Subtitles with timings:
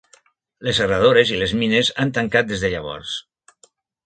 [0.67, 3.15] Les serradores i les mines han tancat des de llavors.